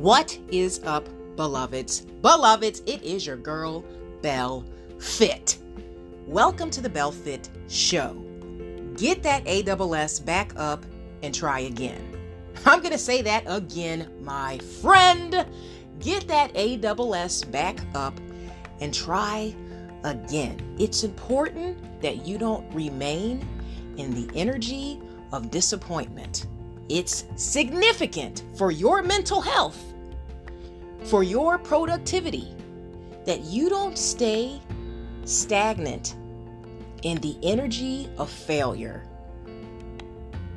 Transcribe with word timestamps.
What 0.00 0.38
is 0.50 0.80
up, 0.84 1.06
beloveds? 1.36 2.06
Beloveds, 2.22 2.80
it 2.86 3.02
is 3.02 3.26
your 3.26 3.36
girl, 3.36 3.84
Bell 4.22 4.64
Fit. 4.98 5.58
Welcome 6.26 6.70
to 6.70 6.80
the 6.80 6.88
Bell 6.88 7.12
Fit 7.12 7.50
Show. 7.68 8.14
Get 8.96 9.22
that 9.24 9.46
ASS 9.46 10.18
back 10.20 10.54
up 10.56 10.86
and 11.22 11.34
try 11.34 11.60
again. 11.60 12.02
I'm 12.64 12.78
going 12.78 12.92
to 12.92 12.98
say 12.98 13.20
that 13.20 13.44
again, 13.46 14.10
my 14.22 14.56
friend. 14.80 15.46
Get 15.98 16.26
that 16.28 16.56
ASS 16.56 17.44
back 17.44 17.78
up 17.94 18.18
and 18.80 18.94
try 18.94 19.54
again. 20.04 20.76
It's 20.78 21.04
important 21.04 22.00
that 22.00 22.24
you 22.26 22.38
don't 22.38 22.66
remain 22.72 23.46
in 23.98 24.14
the 24.14 24.34
energy 24.34 24.98
of 25.30 25.50
disappointment. 25.50 26.46
It's 26.90 27.24
significant 27.36 28.42
for 28.56 28.72
your 28.72 29.00
mental 29.00 29.40
health, 29.40 29.89
for 31.04 31.22
your 31.22 31.58
productivity, 31.58 32.54
that 33.26 33.40
you 33.42 33.68
don't 33.68 33.98
stay 33.98 34.60
stagnant 35.24 36.16
in 37.02 37.18
the 37.18 37.36
energy 37.42 38.08
of 38.18 38.30
failure. 38.30 39.06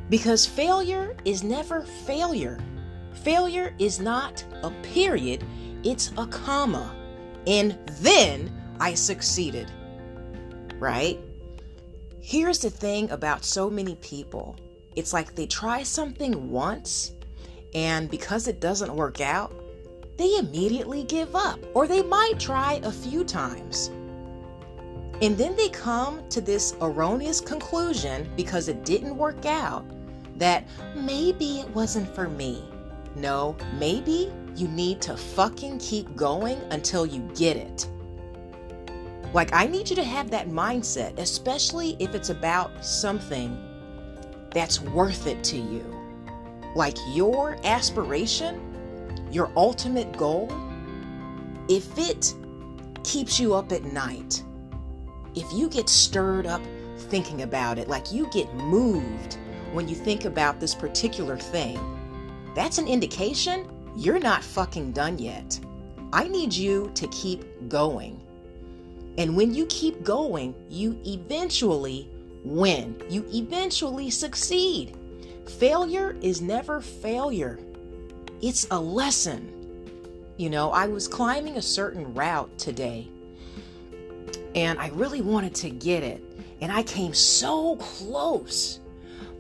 Because 0.10 0.46
failure 0.46 1.16
is 1.26 1.44
never 1.44 1.82
failure. 1.82 2.60
Failure 3.24 3.74
is 3.80 4.00
not 4.00 4.44
a 4.64 4.72
period, 4.82 5.44
it's 5.84 6.12
a 6.18 6.28
comma. 6.28 6.96
And 7.48 7.78
then 8.00 8.52
I 8.80 8.94
succeeded. 8.94 9.72
Right? 10.80 11.20
Here's 12.22 12.60
the 12.60 12.70
thing 12.70 13.10
about 13.12 13.44
so 13.44 13.70
many 13.70 13.96
people 13.96 14.56
it's 14.96 15.14
like 15.14 15.34
they 15.36 15.48
try 15.48 15.84
something 15.84 16.52
once, 16.52 17.14
and 17.74 18.10
because 18.10 18.48
it 18.48 18.60
doesn't 18.60 18.96
work 18.96 19.22
out, 19.22 19.52
they 20.18 20.38
immediately 20.38 21.04
give 21.04 21.36
up, 21.36 21.60
or 21.74 21.88
they 21.88 22.04
might 22.04 22.40
try 22.40 22.80
a 22.84 22.92
few 22.92 23.24
times. 23.24 23.92
And 25.22 25.38
then 25.38 25.56
they 25.56 25.70
come 25.70 26.28
to 26.30 26.42
this 26.42 26.76
erroneous 26.82 27.40
conclusion 27.40 28.30
because 28.36 28.68
it 28.68 28.84
didn't 28.84 29.16
work 29.16 29.46
out 29.46 29.86
that 30.38 30.68
maybe 30.96 31.60
it 31.60 31.70
wasn't 31.70 32.14
for 32.14 32.28
me. 32.28 32.64
No, 33.16 33.56
maybe 33.78 34.32
you 34.56 34.68
need 34.68 35.02
to 35.02 35.16
fucking 35.16 35.80
keep 35.80 36.16
going 36.16 36.60
until 36.72 37.06
you 37.06 37.22
get 37.36 37.58
it. 37.58 37.88
Like, 39.34 39.54
I 39.54 39.66
need 39.66 39.90
you 39.90 39.96
to 39.96 40.04
have 40.04 40.30
that 40.30 40.50
mindset, 40.50 41.18
especially 41.18 41.96
if 42.00 42.14
it's 42.14 42.30
about 42.30 42.86
something 42.86 43.58
that's 44.52 44.80
worth 44.80 45.26
it 45.26 45.44
to 45.46 45.58
you. 45.58 45.84
Like 46.76 46.98
your 47.10 47.58
aspiration, 47.64 48.73
your 49.32 49.52
ultimate 49.56 50.16
goal, 50.18 50.52
if 51.70 51.98
it 51.98 52.34
keeps 53.04 53.40
you 53.40 53.54
up 53.54 53.72
at 53.72 53.84
night, 53.84 54.44
if 55.36 55.46
you 55.54 55.70
get 55.70 55.90
stirred 55.90 56.46
up 56.46 56.62
thinking 56.98 57.42
about 57.42 57.78
it, 57.78 57.88
like 57.88 58.12
you 58.12 58.30
get 58.32 58.54
moved 58.56 59.38
when 59.72 59.88
you 59.88 59.96
think 59.96 60.26
about 60.26 60.60
this 60.60 60.76
particular 60.76 61.38
thing, 61.38 61.80
that's 62.56 62.78
an 62.78 62.88
indication 62.88 63.68
you're 63.96 64.20
not 64.20 64.44
fucking 64.44 64.92
done 64.92 65.18
yet. 65.20 65.60
I 66.12 66.28
need 66.28 66.54
you 66.54 66.92
to 66.96 67.08
keep 67.08 67.44
going. 67.70 68.22
And 69.18 69.36
when 69.36 69.54
you 69.54 69.66
keep 69.68 70.04
going, 70.04 70.56
you 70.70 71.00
eventually 71.06 72.10
win. 72.44 73.02
You 73.10 73.26
eventually 73.34 74.10
succeed. 74.10 74.98
Failure 75.60 76.16
is 76.22 76.42
never 76.42 76.82
failure, 76.82 77.60
it's 78.44 78.68
a 78.72 78.80
lesson. 78.80 79.50
You 80.36 80.50
know, 80.50 80.72
I 80.72 80.86
was 80.88 81.08
climbing 81.08 81.56
a 81.56 81.62
certain 81.62 82.14
route 82.14 82.56
today 82.58 83.08
and 84.54 84.78
I 84.80 84.90
really 84.90 85.22
wanted 85.22 85.56
to 85.56 85.70
get 85.70 86.04
it. 86.04 86.22
And 86.60 86.72
I 86.72 86.84
came 86.84 87.14
so 87.14 87.78
close, 87.78 88.82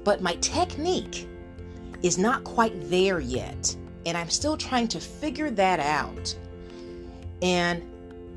but 0.05 0.21
my 0.21 0.35
technique 0.35 1.27
is 2.01 2.17
not 2.17 2.45
quite 2.45 2.89
there 2.89 3.19
yet. 3.19 3.75
And 4.05 4.17
I'm 4.17 4.29
still 4.29 4.55
trying 4.55 4.87
to 4.89 4.99
figure 4.99 5.51
that 5.51 5.79
out. 5.81 6.35
And 7.41 7.83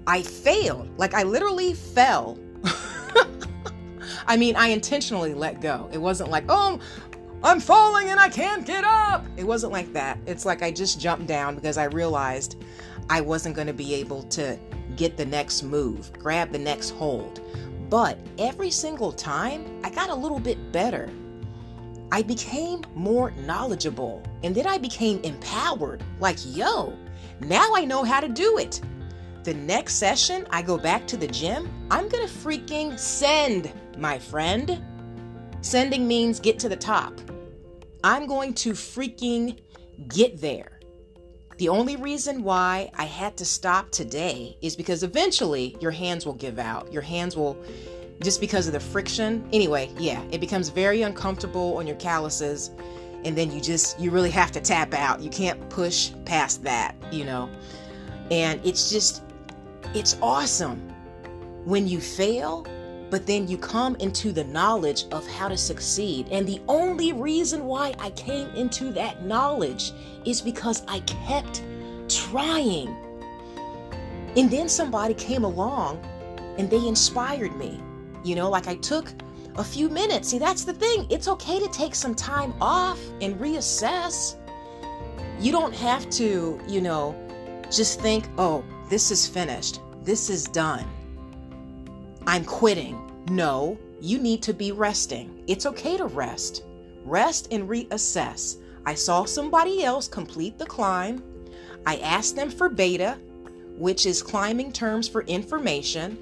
I 0.07 0.23
failed. 0.23 0.89
Like, 0.99 1.15
I 1.15 1.23
literally 1.23 1.75
fell. 1.75 2.39
I 4.27 4.37
mean, 4.37 4.57
I 4.57 4.69
intentionally 4.69 5.35
let 5.35 5.61
go. 5.61 5.89
It 5.93 5.99
wasn't 5.99 6.31
like, 6.31 6.45
oh, 6.49 6.81
I'm 7.47 7.61
falling 7.61 8.11
and 8.11 8.19
I 8.19 8.29
can't 8.29 8.67
get 8.67 8.83
up. 8.83 9.25
It 9.37 9.45
wasn't 9.45 9.73
like 9.73 9.93
that. 9.93 10.19
It's 10.27 10.45
like 10.45 10.65
I 10.65 10.73
just 10.73 11.01
jumped 11.01 11.29
down 11.29 11.55
because 11.55 11.79
I 11.79 11.85
realized 11.85 12.57
I 13.09 13.21
wasn't 13.21 13.55
going 13.55 13.69
to 13.69 13.73
be 13.73 13.95
able 13.95 14.25
to 14.25 14.59
get 14.97 15.17
the 15.17 15.27
next 15.27 15.63
move, 15.63 16.13
grab 16.15 16.51
the 16.51 16.59
next 16.59 16.91
hold. 16.91 17.41
But 17.89 18.19
every 18.37 18.73
single 18.73 19.13
time, 19.13 19.81
I 19.85 19.91
got 19.91 20.11
a 20.11 20.15
little 20.15 20.41
bit 20.41 20.73
better. 20.73 21.09
I 22.11 22.23
became 22.23 22.83
more 22.97 23.31
knowledgeable 23.31 24.25
and 24.43 24.53
then 24.53 24.67
I 24.67 24.77
became 24.77 25.21
empowered. 25.21 26.03
Like, 26.19 26.39
yo, 26.45 26.99
now 27.39 27.71
I 27.77 27.85
know 27.85 28.03
how 28.03 28.19
to 28.19 28.29
do 28.29 28.59
it. 28.59 28.81
The 29.45 29.55
next 29.55 29.95
session, 29.95 30.49
I 30.51 30.63
go 30.63 30.77
back 30.77 31.07
to 31.07 31.17
the 31.17 31.29
gym, 31.29 31.73
I'm 31.93 32.09
gonna 32.09 32.25
freaking 32.25 32.99
send, 32.99 33.73
my 33.99 34.19
friend. 34.19 34.83
Sending 35.61 36.09
means 36.09 36.41
get 36.41 36.59
to 36.59 36.69
the 36.69 36.75
top. 36.75 37.21
I'm 38.07 38.29
going 38.29 38.55
to 38.55 38.71
freaking 38.71 39.59
get 40.07 40.41
there. 40.41 40.79
The 41.59 41.69
only 41.69 41.97
reason 41.97 42.45
why 42.45 42.89
I 42.95 43.03
had 43.03 43.37
to 43.39 43.45
stop 43.45 43.91
today 43.91 44.57
is 44.63 44.77
because 44.77 45.03
eventually 45.03 45.77
your 45.81 45.91
hands 45.91 46.25
will 46.25 46.35
give 46.35 46.61
out. 46.61 46.93
Your 46.93 47.03
hands 47.03 47.37
will, 47.37 47.57
just 48.23 48.41
because 48.41 48.69
of 48.69 48.75
the 48.75 48.79
friction. 48.79 49.45
Anyway, 49.53 49.91
yeah, 49.99 50.23
it 50.31 50.41
becomes 50.41 50.69
very 50.69 51.03
uncomfortable 51.03 51.79
on 51.79 51.85
your 51.89 51.97
calluses. 51.97 52.71
And 53.25 53.37
then 53.37 53.51
you 53.51 53.61
just, 53.61 53.99
you 53.99 54.13
really 54.13 54.31
have 54.31 54.53
to 54.53 54.61
tap 54.61 54.95
out. 54.95 55.21
You 55.21 55.29
can't 55.29 55.69
push 55.69 56.13
past 56.25 56.63
that, 56.63 56.95
you 57.13 57.25
know? 57.25 57.51
And 58.31 58.65
it's 58.65 58.89
just, 58.89 59.25
it's 59.95 60.17
awesome 60.23 60.79
when 61.65 61.89
you 61.89 62.01
fail, 62.01 62.69
but 63.11 63.27
then 63.27 63.47
you 63.47 63.57
come 63.57 63.97
into 63.97 64.33
the 64.33 64.45
knowledge 64.45 65.05
of 65.13 65.27
how 65.27 65.49
to 65.49 65.57
succeed. 65.57 66.29
And 66.31 66.47
the 66.47 66.61
only 66.69 67.13
reason 67.13 67.65
why 67.65 67.95
I 67.99 68.11
came 68.11 68.49
into 68.51 68.93
that 68.93 69.25
knowledge 69.25 69.93
is 70.25 70.41
because 70.41 70.83
I 70.89 71.01
kept 71.01 71.63
trying. 72.09 72.89
And 74.37 74.51
then 74.51 74.69
somebody 74.69 75.15
came 75.15 75.45
along 75.45 76.05
and 76.59 76.69
they 76.69 76.87
inspired 76.87 77.57
me. 77.57 77.81
You 78.25 78.35
know, 78.35 78.51
like 78.51 78.67
I 78.67 78.75
took 78.77 79.13
a 79.57 79.65
few 79.65 79.89
minutes. 79.89 80.29
See, 80.29 80.39
that's 80.39 80.65
the 80.65 80.75
thing. 80.75 81.07
It's 81.09 81.29
okay 81.29 81.61
to 81.61 81.69
take 81.69 81.95
some 81.95 82.15
time 82.15 82.55
off 82.61 83.01
and 83.21 83.37
reassess. 83.37 84.37
You 85.39 85.53
don't 85.53 85.75
have 85.75 86.09
to, 86.11 86.61
you 86.67 86.81
know, 86.81 87.15
just 87.71 88.01
think, 88.01 88.29
oh, 88.37 88.65
this 88.91 89.11
is 89.11 89.27
finished. 89.27 89.81
This 90.03 90.29
is 90.29 90.45
done. 90.45 90.87
I'm 92.27 92.45
quitting. 92.45 93.01
No, 93.31 93.79
you 94.01 94.19
need 94.19 94.43
to 94.43 94.53
be 94.53 94.73
resting. 94.73 95.45
It's 95.47 95.67
okay 95.67 95.97
to 95.97 96.07
rest. 96.07 96.65
Rest 97.05 97.49
and 97.53 97.69
reassess. 97.69 98.57
I 98.85 98.95
saw 98.95 99.25
somebody 99.25 99.85
else 99.85 100.09
complete 100.09 100.59
the 100.59 100.67
climb. 100.67 101.23
I 101.87 101.99
asked 101.99 102.35
them 102.35 102.51
for 102.51 102.69
beta, 102.69 103.19
which 103.77 104.07
is 104.07 104.23
climbing 104.23 104.73
terms 104.73 105.09
for 105.09 105.23
information, 105.23 106.19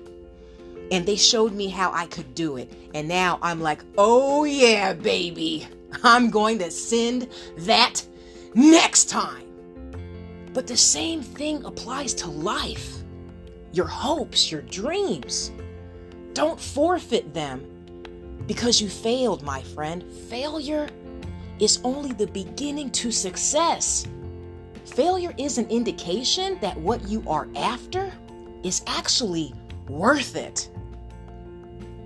and 0.91 1.06
they 1.06 1.16
showed 1.16 1.53
me 1.53 1.69
how 1.69 1.91
I 1.93 2.06
could 2.06 2.34
do 2.34 2.59
it. 2.59 2.70
And 2.94 3.09
now 3.09 3.38
I'm 3.41 3.60
like, 3.60 3.82
oh 3.97 4.44
yeah, 4.44 4.93
baby. 4.93 5.66
I'm 6.03 6.31
going 6.31 6.59
to 6.59 6.70
send 6.70 7.28
that 7.58 8.05
next 8.55 9.08
time. 9.08 9.46
But 10.52 10.67
the 10.67 10.76
same 10.76 11.23
thing 11.23 11.64
applies 11.64 12.14
to 12.14 12.31
life 12.31 12.99
your 13.73 13.87
hopes, 13.87 14.52
your 14.52 14.62
dreams. 14.62 15.50
Don't 16.34 16.60
forfeit 16.60 17.32
them 17.32 17.64
because 18.46 18.81
you 18.81 18.88
failed, 18.88 19.42
my 19.42 19.62
friend. 19.62 20.02
Failure 20.28 20.88
is 21.60 21.81
only 21.84 22.12
the 22.12 22.26
beginning 22.26 22.90
to 22.90 23.10
success. 23.10 24.06
Failure 24.84 25.32
is 25.38 25.58
an 25.58 25.69
indication 25.70 26.58
that 26.60 26.76
what 26.76 27.08
you 27.08 27.22
are 27.26 27.48
after 27.56 28.12
is 28.64 28.82
actually 28.86 29.54
worth 29.88 30.34
it, 30.36 30.69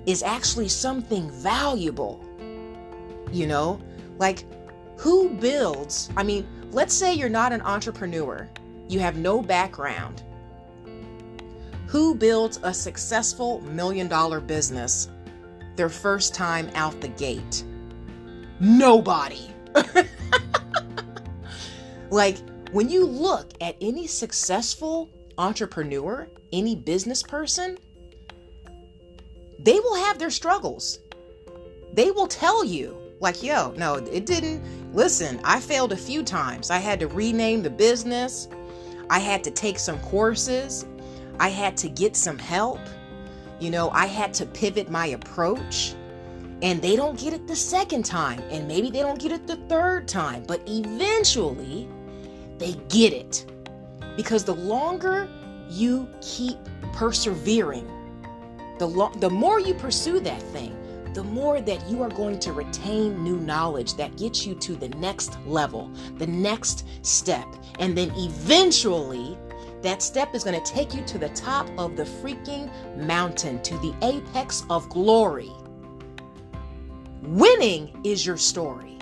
is 0.06 0.22
actually 0.22 0.68
something 0.68 1.30
valuable. 1.30 2.22
You 3.32 3.46
know, 3.46 3.80
like 4.18 4.44
who 4.98 5.30
builds? 5.30 6.10
I 6.16 6.22
mean, 6.22 6.46
let's 6.70 6.94
say 6.94 7.14
you're 7.14 7.28
not 7.28 7.52
an 7.52 7.62
entrepreneur, 7.62 8.48
you 8.88 9.00
have 9.00 9.16
no 9.16 9.40
background. 9.40 10.22
Who 11.88 12.14
builds 12.14 12.60
a 12.62 12.74
successful 12.74 13.62
million 13.62 14.08
dollar 14.08 14.40
business 14.40 15.08
their 15.76 15.88
first 15.88 16.34
time 16.34 16.70
out 16.74 17.00
the 17.00 17.08
gate? 17.08 17.64
Nobody. 18.60 19.50
like, 22.10 22.36
When 22.72 22.90
you 22.90 23.06
look 23.06 23.52
at 23.62 23.76
any 23.80 24.06
successful 24.06 25.08
entrepreneur, 25.38 26.28
any 26.52 26.76
business 26.76 27.22
person, 27.22 27.78
they 29.58 29.80
will 29.80 29.96
have 29.96 30.18
their 30.18 30.30
struggles. 30.30 30.98
They 31.94 32.10
will 32.10 32.26
tell 32.26 32.64
you, 32.64 32.98
like, 33.20 33.42
yo, 33.42 33.72
no, 33.78 33.94
it 33.94 34.26
didn't. 34.26 34.62
Listen, 34.94 35.40
I 35.42 35.58
failed 35.58 35.92
a 35.92 35.96
few 35.96 36.22
times. 36.22 36.70
I 36.70 36.78
had 36.78 37.00
to 37.00 37.08
rename 37.08 37.62
the 37.62 37.70
business, 37.70 38.46
I 39.08 39.20
had 39.20 39.42
to 39.44 39.50
take 39.50 39.78
some 39.78 39.98
courses, 40.00 40.84
I 41.40 41.48
had 41.48 41.76
to 41.78 41.88
get 41.88 42.16
some 42.16 42.38
help. 42.38 42.80
You 43.60 43.70
know, 43.70 43.90
I 43.90 44.06
had 44.06 44.34
to 44.34 44.46
pivot 44.46 44.90
my 44.90 45.06
approach. 45.06 45.94
And 46.60 46.82
they 46.82 46.96
don't 46.96 47.18
get 47.18 47.32
it 47.32 47.46
the 47.46 47.54
second 47.54 48.04
time, 48.04 48.40
and 48.50 48.66
maybe 48.66 48.90
they 48.90 48.98
don't 48.98 49.20
get 49.20 49.30
it 49.30 49.46
the 49.46 49.56
third 49.68 50.08
time, 50.08 50.42
but 50.44 50.60
eventually 50.66 51.88
they 52.58 52.72
get 52.88 53.12
it. 53.12 53.46
Because 54.16 54.42
the 54.42 54.56
longer 54.56 55.28
you 55.70 56.08
keep 56.20 56.58
persevering, 56.92 57.86
the, 58.80 58.86
lo- 58.86 59.12
the 59.18 59.30
more 59.30 59.60
you 59.60 59.74
pursue 59.74 60.18
that 60.18 60.42
thing, 60.42 60.74
the 61.14 61.22
more 61.22 61.60
that 61.60 61.88
you 61.88 62.02
are 62.02 62.10
going 62.10 62.38
to 62.40 62.52
retain 62.52 63.22
new 63.22 63.38
knowledge 63.38 63.94
that 63.94 64.16
gets 64.16 64.44
you 64.44 64.54
to 64.56 64.74
the 64.74 64.88
next 64.90 65.38
level, 65.46 65.90
the 66.16 66.26
next 66.26 66.86
step. 67.02 67.46
And 67.78 67.96
then 67.96 68.12
eventually, 68.16 69.38
that 69.82 70.02
step 70.02 70.34
is 70.34 70.44
going 70.44 70.60
to 70.60 70.72
take 70.72 70.94
you 70.94 71.02
to 71.04 71.18
the 71.18 71.28
top 71.30 71.68
of 71.78 71.96
the 71.96 72.04
freaking 72.04 72.70
mountain, 72.96 73.62
to 73.62 73.78
the 73.78 73.94
apex 74.02 74.64
of 74.70 74.88
glory. 74.88 75.50
Winning 77.22 78.00
is 78.04 78.24
your 78.26 78.36
story. 78.36 78.98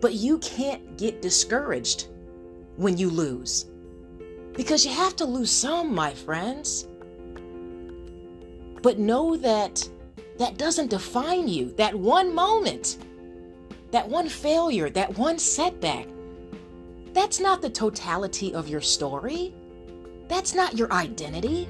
But 0.00 0.14
you 0.14 0.38
can't 0.38 0.96
get 0.96 1.22
discouraged 1.22 2.08
when 2.76 2.96
you 2.96 3.10
lose. 3.10 3.66
Because 4.52 4.86
you 4.86 4.92
have 4.92 5.16
to 5.16 5.24
lose 5.24 5.50
some, 5.50 5.94
my 5.94 6.14
friends. 6.14 6.86
But 8.82 8.98
know 8.98 9.36
that 9.36 9.86
that 10.38 10.58
doesn't 10.58 10.90
define 10.90 11.48
you. 11.48 11.72
That 11.72 11.94
one 11.94 12.34
moment, 12.34 12.98
that 13.90 14.08
one 14.08 14.28
failure, 14.28 14.90
that 14.90 15.16
one 15.18 15.38
setback, 15.38 16.06
that's 17.16 17.40
not 17.40 17.62
the 17.62 17.70
totality 17.70 18.52
of 18.54 18.68
your 18.68 18.80
story. 18.80 19.54
That's 20.28 20.54
not 20.54 20.76
your 20.76 20.92
identity. 20.92 21.68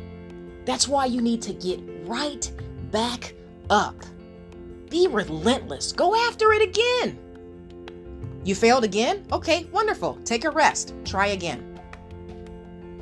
That's 0.65 0.89
why 0.89 1.07
you 1.07 1.21
need 1.21 1.43
to 1.43 1.53
get 1.53 1.81
right 2.05 2.51
back 2.91 3.35
up. 3.71 3.95
Be 4.91 5.07
relentless. 5.07 5.93
Go 5.93 6.17
after 6.29 6.53
it 6.53 6.63
again. 6.63 7.19
You 8.45 8.55
failed 8.55 8.85
again? 8.85 9.25
Okay, 9.33 9.65
wonderful. 9.73 10.19
Take 10.25 10.45
a 10.45 10.51
rest. 10.51 10.95
Try 11.05 11.29
again. 11.29 11.81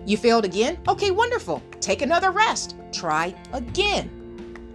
You 0.06 0.17
failed 0.17 0.44
again? 0.44 0.79
Okay, 0.88 1.11
wonderful. 1.11 1.62
Take 1.81 2.02
another 2.02 2.31
rest. 2.31 2.76
Try 2.93 3.35
again. 3.52 4.24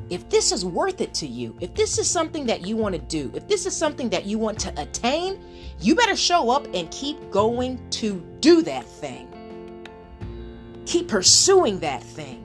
If 0.09 0.27
this 0.29 0.51
is 0.51 0.65
worth 0.65 1.01
it 1.01 1.13
to 1.15 1.27
you, 1.27 1.55
if 1.59 1.75
this 1.75 1.99
is 1.99 2.09
something 2.09 2.45
that 2.47 2.65
you 2.65 2.75
want 2.75 2.95
to 2.95 3.01
do, 3.01 3.31
if 3.35 3.47
this 3.47 3.65
is 3.65 3.75
something 3.75 4.09
that 4.09 4.25
you 4.25 4.39
want 4.39 4.59
to 4.61 4.81
attain, 4.81 5.39
you 5.79 5.95
better 5.95 6.15
show 6.15 6.49
up 6.49 6.67
and 6.73 6.89
keep 6.89 7.29
going 7.29 7.79
to 7.91 8.19
do 8.39 8.63
that 8.63 8.85
thing. 8.85 9.27
Keep 10.85 11.09
pursuing 11.09 11.79
that 11.81 12.01
thing. 12.01 12.43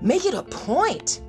Make 0.00 0.26
it 0.26 0.34
a 0.34 0.44
point 0.44 1.22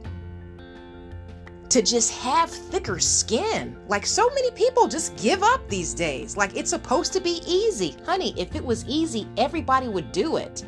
to 1.70 1.82
just 1.82 2.12
have 2.12 2.52
thicker 2.52 3.00
skin. 3.00 3.76
Like 3.88 4.06
so 4.06 4.30
many 4.30 4.52
people 4.52 4.88
just 4.88 5.16
give 5.18 5.42
up 5.42 5.68
these 5.70 5.96
days. 5.96 6.38
Like 6.38 6.56
it's 6.56 6.70
supposed 6.70 7.14
to 7.14 7.20
be 7.20 7.42
easy. 7.48 7.96
Honey, 8.06 8.34
if 8.38 8.56
it 8.56 8.64
was 8.64 8.86
easy, 8.86 9.28
everybody 9.38 9.88
would 9.88 10.12
do 10.12 10.38
it. 10.38 10.64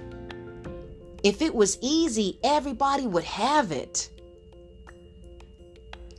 If 1.23 1.41
it 1.41 1.53
was 1.53 1.77
easy, 1.81 2.39
everybody 2.43 3.05
would 3.05 3.23
have 3.23 3.71
it. 3.71 4.09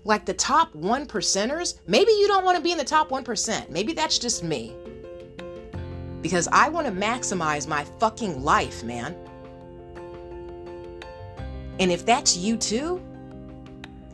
Like 0.05 0.25
the 0.25 0.35
top 0.35 0.75
one 0.75 1.07
percenters, 1.07 1.79
maybe 1.87 2.13
you 2.13 2.29
don't 2.29 2.45
want 2.45 2.57
to 2.57 2.63
be 2.63 2.73
in 2.73 2.79
the 2.79 2.85
top 2.85 3.11
1%. 3.11 3.69
Maybe 3.69 3.93
that's 3.93 4.19
just 4.19 4.43
me. 4.43 4.75
Because 6.21 6.49
I 6.53 6.69
want 6.69 6.87
to 6.87 6.93
maximize 6.93 7.67
my 7.67 7.85
fucking 7.99 8.43
life, 8.43 8.85
man. 8.85 9.17
And 11.81 11.91
if 11.91 12.07
that's 12.07 12.37
you 12.37 12.57
too, 12.57 13.03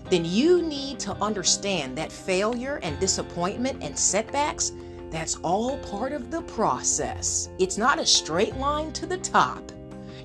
then 0.08 0.24
you 0.24 0.62
need 0.62 0.98
to 1.00 1.12
understand 1.22 1.96
that 1.98 2.10
failure 2.10 2.80
and 2.82 2.98
disappointment 2.98 3.82
and 3.82 3.98
setbacks, 3.98 4.72
that's 5.10 5.36
all 5.36 5.78
part 5.78 6.12
of 6.12 6.30
the 6.30 6.42
process. 6.42 7.50
It's 7.58 7.76
not 7.76 7.98
a 7.98 8.06
straight 8.06 8.56
line 8.56 8.92
to 8.92 9.06
the 9.06 9.18
top. 9.18 9.72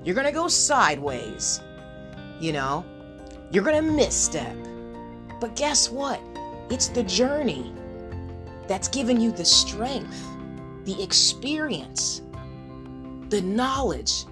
You're 0.04 0.16
going 0.16 0.28
to 0.28 0.34
go 0.34 0.48
sideways. 0.48 1.62
You 2.40 2.52
know, 2.54 2.86
you're 3.52 3.64
going 3.64 3.84
to 3.84 3.92
misstep. 3.92 4.56
But 5.40 5.56
guess 5.56 5.90
what? 5.90 6.20
It's 6.70 6.88
the 6.88 7.04
journey 7.04 7.74
that's 8.68 8.88
given 8.88 9.20
you 9.20 9.32
the 9.32 9.46
strength, 9.46 10.26
the 10.86 11.02
experience, 11.02 12.22
the 13.30 13.42
knowledge 13.42 14.26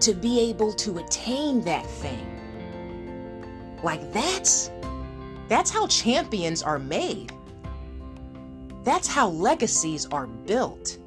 to 0.00 0.14
be 0.14 0.40
able 0.40 0.72
to 0.72 0.98
attain 0.98 1.62
that 1.62 1.86
thing. 1.86 2.26
Like 3.82 4.12
that's 4.12 4.70
that's 5.48 5.70
how 5.70 5.86
champions 5.86 6.62
are 6.62 6.78
made. 6.78 7.32
That's 8.84 9.08
how 9.08 9.28
legacies 9.28 10.06
are 10.06 10.26
built. 10.26 10.98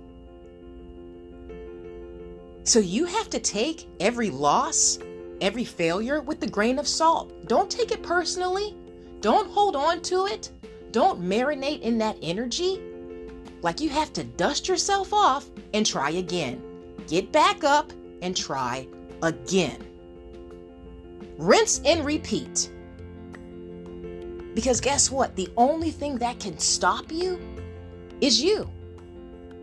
So 2.63 2.79
you 2.79 3.05
have 3.05 3.29
to 3.31 3.39
take 3.39 3.87
every 3.99 4.29
loss, 4.29 4.99
every 5.41 5.63
failure 5.63 6.21
with 6.21 6.39
the 6.39 6.47
grain 6.47 6.77
of 6.77 6.87
salt. 6.87 7.47
Don't 7.47 7.71
take 7.71 7.91
it 7.91 8.03
personally. 8.03 8.75
Don't 9.19 9.49
hold 9.49 9.75
on 9.75 10.01
to 10.03 10.27
it. 10.27 10.51
Don't 10.91 11.21
marinate 11.21 11.81
in 11.81 11.97
that 11.99 12.17
energy. 12.21 12.79
Like 13.61 13.79
you 13.79 13.89
have 13.89 14.13
to 14.13 14.23
dust 14.23 14.67
yourself 14.67 15.13
off 15.13 15.49
and 15.73 15.85
try 15.85 16.11
again. 16.11 16.61
Get 17.07 17.31
back 17.31 17.63
up 17.63 17.91
and 18.21 18.37
try 18.37 18.87
again. 19.23 19.83
Rinse 21.37 21.81
and 21.83 22.05
repeat. 22.05 22.71
Because 24.53 24.81
guess 24.81 25.09
what? 25.09 25.35
The 25.35 25.49
only 25.57 25.91
thing 25.91 26.17
that 26.17 26.39
can 26.39 26.59
stop 26.59 27.11
you 27.11 27.39
is 28.19 28.41
you. 28.41 28.69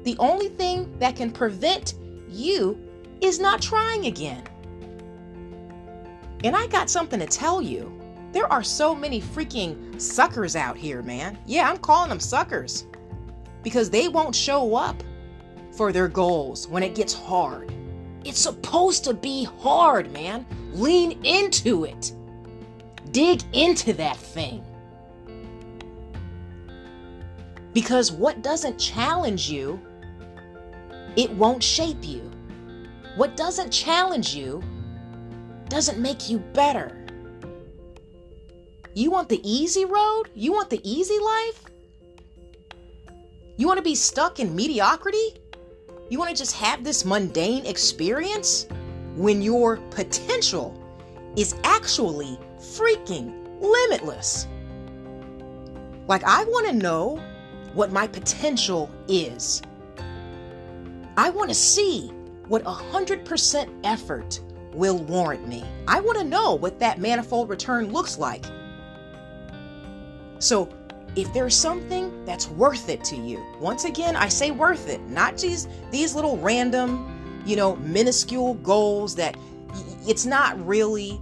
The 0.03 0.17
only 0.19 0.49
thing 0.49 0.99
that 0.99 1.15
can 1.15 1.31
prevent 1.31 1.95
you 2.29 2.88
is 3.21 3.39
not 3.39 3.63
trying 3.63 4.07
again. 4.07 4.43
And 6.45 6.55
I 6.55 6.67
got 6.69 6.89
something 6.89 7.21
to 7.21 7.27
tell 7.27 7.61
you. 7.61 7.93
There 8.33 8.51
are 8.53 8.63
so 8.63 8.95
many 8.95 9.21
freaking 9.21 10.01
suckers 10.01 10.55
out 10.55 10.77
here, 10.77 11.03
man. 11.03 11.39
Yeah, 11.47 11.69
I'm 11.69 11.79
calling 11.79 12.11
them 12.11 12.21
suckers 12.21 12.87
because 13.63 13.91
they 13.91 14.09
won't 14.09 14.35
show 14.35 14.77
up 14.77 15.03
for 15.73 15.93
their 15.93 16.09
goals 16.09 16.69
when 16.69 16.83
it 16.83 16.95
gets 16.95 17.15
hard. 17.15 17.73
It's 18.25 18.39
supposed 18.39 19.05
to 19.05 19.15
be 19.15 19.45
hard, 19.45 20.13
man. 20.13 20.47
Lean 20.73 21.25
into 21.25 21.85
it. 21.85 22.13
Dig 23.11 23.43
into 23.53 23.93
that 23.95 24.17
thing. 24.17 24.63
Because 27.73 28.13
what 28.13 28.43
doesn't 28.43 28.79
challenge 28.79 29.51
you, 29.51 29.81
it 31.17 31.31
won't 31.31 31.63
shape 31.63 32.03
you. 32.05 32.31
What 33.19 33.37
doesn't 33.37 33.73
challenge 33.73 34.33
you 34.33 34.63
doesn't 35.69 35.99
make 35.99 36.31
you 36.31 36.39
better. 36.39 37.05
You 38.95 39.11
want 39.11 39.29
the 39.29 39.41
easy 39.43 39.85
road? 39.85 40.27
You 40.37 40.53
want 40.53 40.71
the 40.71 40.81
easy 40.89 41.19
life? 41.19 41.65
You 43.57 43.67
want 43.67 43.79
to 43.79 43.83
be 43.83 43.97
stuck 43.97 44.39
in 44.39 44.55
mediocrity? 44.55 45.35
You 46.09 46.21
want 46.21 46.31
to 46.31 46.37
just 46.37 46.55
have 46.59 46.85
this 46.85 47.05
mundane 47.05 47.67
experience 47.67 48.69
when 49.17 49.43
your 49.43 49.79
potential 49.91 50.81
is 51.37 51.57
actually 51.65 52.39
freaking 52.61 53.61
limitless? 53.61 54.47
Like, 56.07 56.23
I 56.23 56.45
want 56.45 56.69
to 56.69 56.73
know 56.73 57.21
what 57.75 57.91
my 57.91 58.07
potential 58.07 58.89
is. 59.09 59.61
I 61.17 61.31
want 61.31 61.49
to 61.49 61.55
see 61.57 62.13
what 62.49 62.65
100% 62.65 63.69
effort 63.85 64.41
will 64.73 64.99
warrant 64.99 65.47
me. 65.47 65.65
I 65.87 66.01
want 66.01 66.19
to 66.19 66.25
know 66.25 66.55
what 66.55 66.79
that 66.81 66.99
manifold 66.99 67.49
return 67.49 67.93
looks 67.93 68.19
like. 68.19 68.45
So, 70.39 70.73
if 71.17 71.33
there's 71.33 71.57
something 71.57 72.25
that's 72.25 72.49
worth 72.49 72.89
it 72.89 73.03
to 73.05 73.17
you, 73.17 73.45
once 73.61 73.85
again, 73.85 74.15
I 74.15 74.29
say 74.29 74.51
worth 74.51 74.89
it, 74.89 75.01
not 75.09 75.37
these 75.37 75.67
these 75.91 76.15
little 76.15 76.37
random, 76.39 77.43
you 77.45 77.57
know, 77.57 77.77
minuscule 77.77 78.55
goals 78.55 79.17
that 79.17 79.37
it's 80.07 80.27
not 80.27 80.65
really 80.65 81.21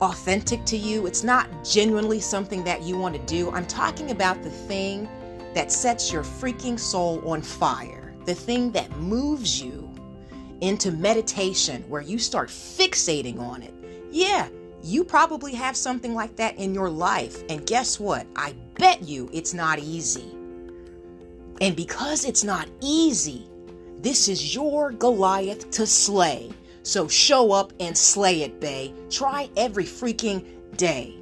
authentic 0.00 0.64
to 0.64 0.76
you. 0.76 1.06
It's 1.06 1.22
not 1.22 1.48
genuinely 1.64 2.18
something 2.18 2.64
that 2.64 2.82
you 2.82 2.98
want 2.98 3.14
to 3.14 3.22
do. 3.22 3.50
I'm 3.50 3.66
talking 3.66 4.10
about 4.10 4.42
the 4.42 4.50
thing 4.50 5.08
that 5.54 5.70
sets 5.70 6.12
your 6.12 6.24
freaking 6.24 6.78
soul 6.78 7.26
on 7.28 7.40
fire, 7.40 8.14
the 8.24 8.34
thing 8.34 8.72
that 8.72 8.90
moves 8.96 9.62
you 9.62 9.83
into 10.60 10.90
meditation 10.92 11.82
where 11.88 12.02
you 12.02 12.18
start 12.18 12.48
fixating 12.48 13.38
on 13.38 13.62
it. 13.62 13.74
Yeah, 14.10 14.48
you 14.82 15.02
probably 15.02 15.54
have 15.54 15.76
something 15.76 16.14
like 16.14 16.36
that 16.36 16.56
in 16.56 16.74
your 16.74 16.90
life. 16.90 17.42
And 17.48 17.66
guess 17.66 17.98
what? 17.98 18.26
I 18.36 18.54
bet 18.74 19.02
you 19.02 19.28
it's 19.32 19.54
not 19.54 19.78
easy. 19.78 20.30
And 21.60 21.74
because 21.74 22.24
it's 22.24 22.44
not 22.44 22.68
easy, 22.80 23.48
this 24.00 24.28
is 24.28 24.54
your 24.54 24.92
Goliath 24.92 25.70
to 25.72 25.86
slay. 25.86 26.50
So 26.82 27.08
show 27.08 27.52
up 27.52 27.72
and 27.80 27.96
slay 27.96 28.42
it, 28.42 28.60
Bay. 28.60 28.92
Try 29.08 29.48
every 29.56 29.84
freaking 29.84 30.44
day. 30.76 31.14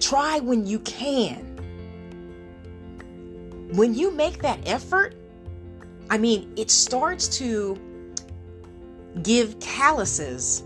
Try 0.00 0.40
when 0.40 0.66
you 0.66 0.78
can. 0.80 1.44
When 3.72 3.94
you 3.94 4.10
make 4.10 4.40
that 4.42 4.60
effort, 4.66 5.14
I 6.10 6.18
mean, 6.18 6.52
it 6.56 6.70
starts 6.70 7.28
to 7.38 7.78
give 9.22 9.58
calluses 9.60 10.62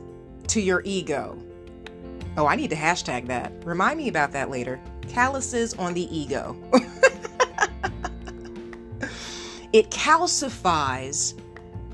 to 0.49 0.61
your 0.61 0.83
ego. 0.85 1.39
Oh, 2.37 2.47
I 2.47 2.57
need 2.57 2.71
to 2.71 2.77
hashtag 2.77 3.27
that. 3.29 3.53
Remind 3.65 3.99
me 3.99 4.09
about 4.09 4.33
that 4.33 4.51
later. 4.51 4.81
Calluses 5.09 5.75
on 5.75 5.95
the 5.95 6.15
ego. 6.17 6.57
it 9.73 9.91
calcifies 9.91 11.35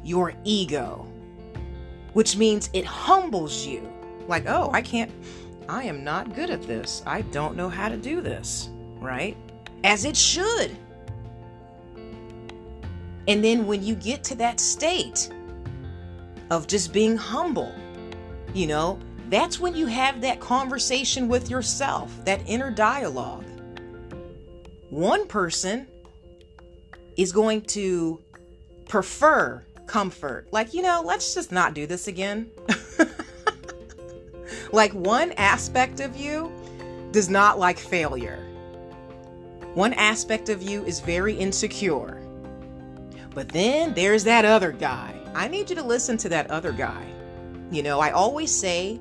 your 0.04 0.32
ego, 0.44 1.06
which 2.12 2.36
means 2.36 2.70
it 2.72 2.84
humbles 2.84 3.66
you. 3.66 3.90
Like, 4.28 4.44
oh, 4.46 4.70
I 4.72 4.82
can't, 4.82 5.10
I 5.68 5.84
am 5.84 6.04
not 6.04 6.34
good 6.34 6.50
at 6.50 6.62
this. 6.62 7.02
I 7.06 7.22
don't 7.22 7.56
know 7.56 7.68
how 7.68 7.88
to 7.88 7.96
do 7.96 8.20
this, 8.20 8.70
right? 8.98 9.36
As 9.84 10.04
it 10.04 10.16
should. 10.16 10.76
And 13.28 13.42
then 13.44 13.66
when 13.66 13.82
you 13.82 13.94
get 13.94 14.22
to 14.24 14.34
that 14.36 14.60
state 14.60 15.30
of 16.50 16.66
just 16.66 16.92
being 16.92 17.16
humble, 17.16 17.72
you 18.54 18.66
know, 18.66 18.98
that's 19.28 19.58
when 19.58 19.74
you 19.74 19.86
have 19.86 20.20
that 20.20 20.38
conversation 20.40 21.26
with 21.28 21.50
yourself, 21.50 22.24
that 22.24 22.40
inner 22.46 22.70
dialogue. 22.70 23.44
One 24.90 25.26
person 25.26 25.88
is 27.16 27.32
going 27.32 27.62
to 27.62 28.20
prefer 28.88 29.64
comfort. 29.86 30.46
Like, 30.52 30.74
you 30.74 30.82
know, 30.82 31.02
let's 31.04 31.34
just 31.34 31.50
not 31.50 31.74
do 31.74 31.86
this 31.86 32.06
again. 32.06 32.50
like, 34.72 34.92
one 34.92 35.32
aspect 35.32 35.98
of 36.00 36.16
you 36.16 36.52
does 37.10 37.28
not 37.28 37.58
like 37.58 37.78
failure. 37.78 38.42
One 39.74 39.92
aspect 39.94 40.48
of 40.48 40.62
you 40.62 40.84
is 40.84 41.00
very 41.00 41.34
insecure. 41.34 42.25
But 43.36 43.50
then 43.50 43.92
there's 43.92 44.24
that 44.24 44.46
other 44.46 44.72
guy. 44.72 45.14
I 45.34 45.46
need 45.46 45.68
you 45.68 45.76
to 45.76 45.82
listen 45.82 46.16
to 46.16 46.28
that 46.30 46.50
other 46.50 46.72
guy. 46.72 47.06
You 47.70 47.82
know, 47.82 48.00
I 48.00 48.12
always 48.12 48.50
say 48.50 48.98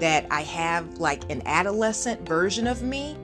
that 0.00 0.26
I 0.30 0.40
have 0.40 0.96
like 0.96 1.30
an 1.30 1.42
adolescent 1.44 2.26
version 2.26 2.66
of 2.66 2.82
me 2.82 3.18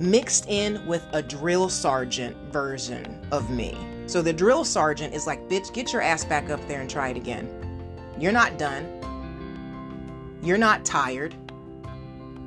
mixed 0.00 0.48
in 0.48 0.84
with 0.84 1.06
a 1.12 1.22
drill 1.22 1.68
sergeant 1.68 2.36
version 2.52 3.24
of 3.30 3.50
me. 3.50 3.76
So 4.06 4.20
the 4.20 4.32
drill 4.32 4.64
sergeant 4.64 5.14
is 5.14 5.28
like, 5.28 5.48
bitch, 5.48 5.72
get 5.72 5.92
your 5.92 6.02
ass 6.02 6.24
back 6.24 6.50
up 6.50 6.66
there 6.66 6.80
and 6.80 6.90
try 6.90 7.10
it 7.10 7.16
again. 7.16 7.48
You're 8.18 8.32
not 8.32 8.58
done. 8.58 8.98
You're 10.42 10.58
not 10.58 10.84
tired. 10.84 11.36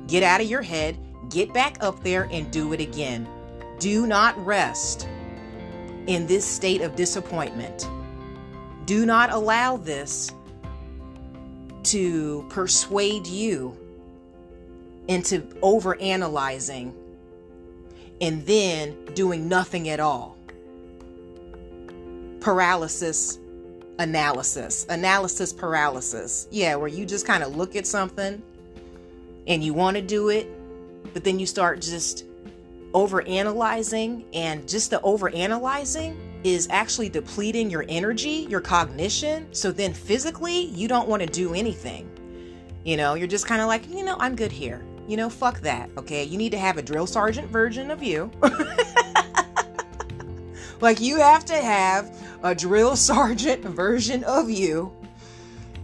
Get 0.06 0.22
out 0.22 0.42
of 0.42 0.48
your 0.48 0.60
head, 0.60 0.98
get 1.30 1.54
back 1.54 1.78
up 1.80 2.02
there 2.02 2.28
and 2.30 2.50
do 2.50 2.74
it 2.74 2.80
again. 2.80 3.26
Do 3.78 4.06
not 4.06 4.36
rest 4.44 5.08
in 6.06 6.26
this 6.26 6.44
state 6.44 6.82
of 6.82 6.96
disappointment. 6.96 7.88
Do 8.84 9.04
not 9.04 9.30
allow 9.30 9.76
this 9.76 10.30
to 11.84 12.46
persuade 12.48 13.26
you 13.26 13.76
into 15.08 15.40
overanalyzing 15.62 16.92
and 18.20 18.44
then 18.46 18.96
doing 19.14 19.48
nothing 19.48 19.88
at 19.88 20.00
all. 20.00 20.36
Paralysis 22.40 23.38
analysis, 23.98 24.86
analysis 24.88 25.52
paralysis. 25.52 26.48
Yeah, 26.50 26.76
where 26.76 26.88
you 26.88 27.06
just 27.06 27.26
kind 27.26 27.42
of 27.42 27.56
look 27.56 27.76
at 27.76 27.86
something 27.86 28.42
and 29.46 29.62
you 29.64 29.74
want 29.74 29.96
to 29.96 30.02
do 30.02 30.28
it, 30.28 30.48
but 31.12 31.24
then 31.24 31.38
you 31.38 31.46
start 31.46 31.80
just 31.80 32.24
overanalyzing, 32.96 34.24
and 34.32 34.66
just 34.66 34.90
the 34.90 34.98
overanalyzing 35.00 36.16
is 36.44 36.66
actually 36.70 37.10
depleting 37.10 37.68
your 37.68 37.84
energy, 37.90 38.46
your 38.48 38.62
cognition. 38.62 39.52
So 39.52 39.70
then 39.70 39.92
physically, 39.92 40.64
you 40.68 40.88
don't 40.88 41.06
want 41.06 41.20
to 41.20 41.28
do 41.28 41.52
anything. 41.52 42.10
You 42.84 42.96
know, 42.96 43.12
you're 43.12 43.28
just 43.28 43.46
kind 43.46 43.60
of 43.60 43.68
like, 43.68 43.86
you 43.90 44.02
know, 44.02 44.16
I'm 44.18 44.34
good 44.34 44.50
here. 44.50 44.82
You 45.06 45.18
know, 45.18 45.28
fuck 45.28 45.60
that. 45.60 45.90
Okay. 45.98 46.24
You 46.24 46.38
need 46.38 46.52
to 46.52 46.58
have 46.58 46.78
a 46.78 46.82
drill 46.82 47.06
sergeant 47.06 47.50
version 47.50 47.90
of 47.90 48.02
you. 48.02 48.30
like, 50.80 50.98
you 50.98 51.18
have 51.18 51.44
to 51.44 51.56
have 51.56 52.16
a 52.42 52.54
drill 52.54 52.96
sergeant 53.10 53.62
version 53.62 54.24
of 54.24 54.48
you. 54.48 54.90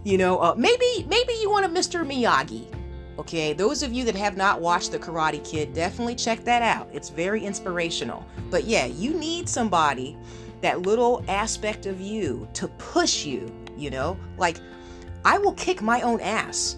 You 0.03 0.17
know, 0.17 0.39
uh, 0.39 0.55
maybe 0.57 1.05
maybe 1.07 1.33
you 1.39 1.51
want 1.51 1.65
a 1.65 1.69
Mr. 1.69 2.05
Miyagi. 2.05 2.82
Okay, 3.19 3.53
those 3.53 3.83
of 3.83 3.93
you 3.93 4.03
that 4.05 4.15
have 4.15 4.37
not 4.37 4.59
watched 4.59 4.91
The 4.91 4.99
Karate 4.99 5.43
Kid, 5.43 5.73
definitely 5.73 6.15
check 6.15 6.43
that 6.45 6.63
out. 6.63 6.89
It's 6.91 7.09
very 7.09 7.45
inspirational. 7.45 8.25
But 8.49 8.63
yeah, 8.63 8.85
you 8.85 9.13
need 9.13 9.47
somebody, 9.47 10.17
that 10.61 10.81
little 10.81 11.23
aspect 11.27 11.85
of 11.85 12.01
you 12.01 12.47
to 12.53 12.67
push 12.69 13.23
you, 13.23 13.53
you 13.77 13.91
know? 13.91 14.17
Like, 14.37 14.57
I 15.23 15.37
will 15.37 15.53
kick 15.53 15.81
my 15.81 16.01
own 16.01 16.21
ass. 16.21 16.77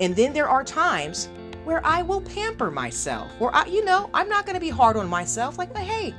And 0.00 0.16
then 0.16 0.32
there 0.32 0.48
are 0.48 0.64
times 0.64 1.28
where 1.64 1.84
I 1.84 2.00
will 2.00 2.20
pamper 2.22 2.70
myself, 2.70 3.30
where 3.38 3.54
I, 3.54 3.66
you 3.66 3.84
know, 3.84 4.08
I'm 4.14 4.28
not 4.28 4.46
to 4.46 4.60
be 4.60 4.70
hard 4.70 4.96
on 4.96 5.08
myself. 5.08 5.58
Like, 5.58 5.76
hey, 5.76 6.14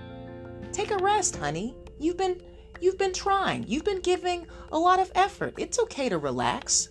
take 0.71 0.91
a 0.91 0.97
rest, 0.97 1.37
honey. 1.37 1.75
You've 1.97 2.17
been, 2.17 2.39
you've 2.81 2.97
been 2.97 3.13
trying. 3.13 3.65
You've 3.67 3.85
been 3.85 4.01
giving 4.01 4.45
a 4.71 4.77
lot 4.77 4.99
of 4.99 5.11
effort. 5.15 5.55
It's 5.57 5.79
okay 5.79 6.09
to 6.09 6.17
relax. 6.17 6.89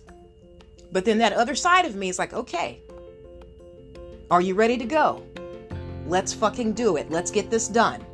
But 0.91 1.05
then 1.05 1.17
that 1.19 1.33
other 1.33 1.55
side 1.55 1.85
of 1.85 1.95
me 1.95 2.09
is 2.09 2.19
like, 2.19 2.33
okay, 2.33 2.81
are 4.29 4.41
you 4.41 4.55
ready 4.55 4.77
to 4.77 4.85
go? 4.85 5.23
Let's 6.07 6.33
fucking 6.33 6.73
do 6.73 6.97
it. 6.97 7.09
Let's 7.09 7.31
get 7.31 7.49
this 7.49 7.67
done. 7.67 8.05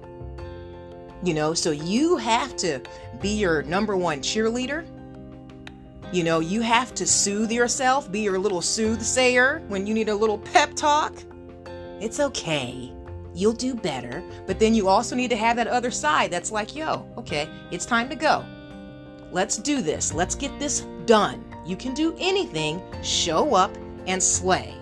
You 1.23 1.33
know, 1.33 1.53
so 1.53 1.71
you 1.71 2.17
have 2.17 2.55
to 2.57 2.81
be 3.21 3.29
your 3.29 3.63
number 3.63 3.95
one 3.95 4.19
cheerleader. 4.19 4.85
You 6.11 6.23
know, 6.23 6.39
you 6.39 6.61
have 6.61 6.93
to 6.95 7.07
soothe 7.07 7.51
yourself, 7.51 8.11
be 8.11 8.19
your 8.19 8.37
little 8.37 8.61
soothsayer 8.61 9.63
when 9.67 9.87
you 9.87 9.93
need 9.93 10.09
a 10.09 10.15
little 10.15 10.37
pep 10.37 10.75
talk. 10.75 11.15
It's 11.99 12.19
okay. 12.19 12.91
You'll 13.33 13.53
do 13.53 13.73
better. 13.73 14.23
But 14.45 14.59
then 14.59 14.75
you 14.75 14.87
also 14.87 15.15
need 15.15 15.29
to 15.29 15.35
have 15.37 15.55
that 15.55 15.67
other 15.67 15.89
side 15.89 16.29
that's 16.29 16.51
like, 16.51 16.75
yo, 16.75 17.07
okay, 17.17 17.49
it's 17.71 17.85
time 17.85 18.09
to 18.09 18.15
go. 18.15 18.45
Let's 19.31 19.57
do 19.57 19.81
this. 19.81 20.13
Let's 20.13 20.35
get 20.35 20.59
this 20.59 20.85
done. 21.05 21.43
You 21.65 21.77
can 21.77 21.93
do 21.93 22.15
anything, 22.19 22.81
show 23.01 23.55
up 23.55 23.75
and 24.07 24.21
slay. 24.21 24.73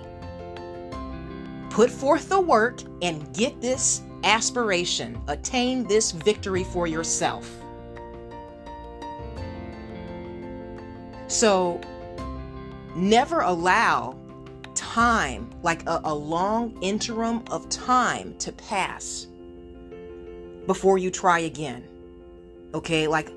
Put 1.70 1.90
forth 1.90 2.30
the 2.30 2.40
work 2.40 2.82
and 3.02 3.34
get 3.34 3.62
this 3.62 4.02
aspiration, 4.24 5.22
attain 5.28 5.86
this 5.86 6.12
victory 6.12 6.64
for 6.64 6.88
yourself. 6.88 7.50
So, 11.28 11.80
never 12.96 13.42
allow 13.42 14.18
time, 14.76 15.50
like 15.64 15.88
a, 15.88 16.02
a, 16.04 16.14
long 16.14 16.78
interim 16.82 17.44
of 17.50 17.70
time, 17.70 18.36
to 18.40 18.52
pass 18.52 19.28
before 20.68 20.98
you 20.98 21.10
try 21.10 21.40
again. 21.40 21.88
Okay, 22.74 23.08
like 23.08 23.32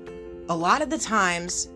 a 0.49 0.55
lot 0.55 0.81
of 0.81 0.89
the 0.89 0.97
times, 0.97 1.69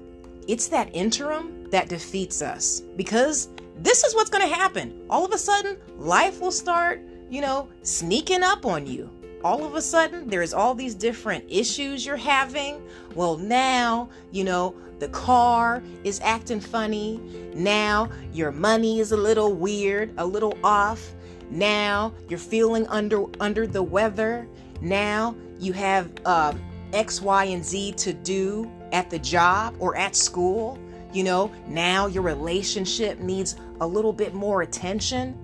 it's 0.47 0.67
that 0.67 0.89
interim 0.93 1.58
that 1.71 1.89
defeats 1.89 2.41
us 2.41 2.81
because 2.95 3.49
this 3.77 4.03
is 4.03 4.13
what's 4.15 4.29
going 4.29 4.47
to 4.47 4.53
happen. 4.53 5.05
All 5.09 5.25
of 5.25 5.31
a 5.31 5.37
sudden, 5.37 5.77
life 5.97 6.41
will 6.41 6.51
start, 6.51 7.01
you 7.29 7.41
know, 7.41 7.69
sneaking 7.83 8.43
up 8.43 8.65
on 8.65 8.85
you. 8.85 9.09
All 9.43 9.63
of 9.63 9.75
a 9.75 9.81
sudden, 9.81 10.27
there's 10.27 10.53
all 10.53 10.75
these 10.75 10.95
different 10.95 11.45
issues 11.47 12.05
you're 12.05 12.17
having. 12.17 12.81
Well, 13.15 13.37
now, 13.37 14.09
you 14.31 14.43
know, 14.43 14.75
the 14.99 15.07
car 15.09 15.81
is 16.03 16.19
acting 16.21 16.59
funny. 16.59 17.21
Now, 17.55 18.09
your 18.33 18.51
money 18.51 18.99
is 18.99 19.13
a 19.13 19.17
little 19.17 19.53
weird, 19.53 20.13
a 20.17 20.25
little 20.25 20.57
off. 20.61 21.13
Now, 21.49 22.13
you're 22.27 22.37
feeling 22.37 22.85
under 22.87 23.25
under 23.39 23.65
the 23.65 23.81
weather. 23.81 24.45
Now, 24.81 25.35
you 25.57 25.71
have 25.71 26.11
uh, 26.25 26.53
X, 26.91 27.21
Y, 27.21 27.45
and 27.45 27.63
Z 27.63 27.93
to 27.93 28.11
do 28.11 28.69
at 28.91 29.09
the 29.09 29.19
job 29.19 29.75
or 29.79 29.95
at 29.95 30.17
school 30.17 30.77
you 31.11 31.23
know, 31.23 31.51
now 31.67 32.07
your 32.07 32.23
relationship 32.23 33.19
needs 33.19 33.55
a 33.81 33.87
little 33.87 34.13
bit 34.13 34.33
more 34.33 34.61
attention. 34.61 35.37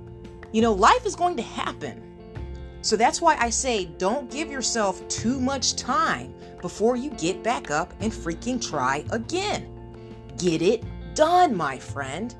You 0.51 0.61
know, 0.61 0.73
life 0.73 1.05
is 1.05 1.15
going 1.15 1.35
to 1.37 1.43
happen. 1.43 2.01
So 2.81 2.95
that's 2.95 3.19
why 3.19 3.35
I 3.39 3.49
say 3.49 3.85
don't 3.85 4.29
give 4.29 4.51
yourself 4.51 5.05
too 5.07 5.39
much 5.39 5.75
time 5.75 6.35
before 6.61 6.95
you 6.95 7.09
get 7.11 7.43
back 7.43 7.71
up 7.71 7.93
and 7.99 8.11
freaking 8.11 8.63
try 8.63 9.03
again. 9.11 9.67
Get 10.37 10.61
it 10.61 10.83
done, 11.15 11.55
my 11.55 11.79
friend. 11.79 12.35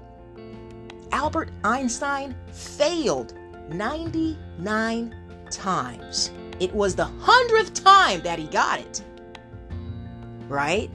Albert 1.12 1.50
Einstein 1.64 2.36
failed 2.52 3.34
99 3.70 5.16
times. 5.50 6.32
It 6.60 6.74
was 6.74 6.96
the 6.96 7.06
hundredth 7.06 7.74
time 7.84 8.22
that 8.22 8.38
he 8.38 8.46
got 8.48 8.80
it. 8.80 9.04
Right? 10.48 10.92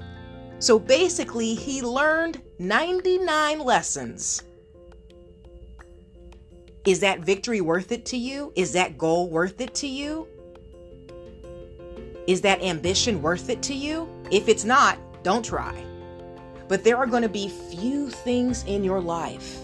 So 0.61 0.79
basically, 0.79 1.55
he 1.55 1.81
learned 1.81 2.43
99 2.59 3.61
lessons. 3.61 4.43
Is 6.85 7.00
that 7.00 7.21
victory 7.21 7.62
worth 7.62 7.93
it 7.93 8.05
to 8.07 8.19
you? 8.19 8.52
Is 8.57 8.73
that 8.75 8.99
goal 8.99 9.31
worth 9.31 9.61
it 9.61 9.75
to 9.76 9.87
you? 9.87 10.29
Is 12.26 12.43
that 12.43 12.62
ambition 12.62 13.23
worth 13.23 13.49
it 13.49 13.62
to 13.62 13.75
you? 13.75 14.09
If 14.31 14.49
it's 14.49 14.64
not, 14.64 14.99
don't 15.23 15.45
try. 15.45 15.83
But 16.69 16.85
there 16.85 16.99
are 16.99 17.07
going 17.07 17.23
to 17.23 17.29
be 17.29 17.49
few 17.49 18.11
things 18.11 18.62
in 18.64 18.85
your 18.85 19.00
life 19.00 19.59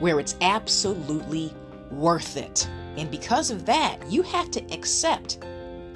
where 0.00 0.20
it's 0.20 0.36
absolutely 0.42 1.52
worth 1.90 2.36
it. 2.36 2.68
And 2.98 3.10
because 3.10 3.50
of 3.50 3.64
that, 3.66 3.98
you 4.10 4.22
have 4.22 4.50
to 4.50 4.60
accept 4.72 5.38